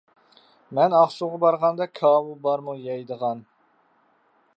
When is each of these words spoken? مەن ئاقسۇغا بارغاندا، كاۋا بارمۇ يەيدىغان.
مەن 0.77 0.95
ئاقسۇغا 0.99 1.37
بارغاندا، 1.43 1.87
كاۋا 1.99 2.33
بارمۇ 2.47 2.75
يەيدىغان. 2.87 3.45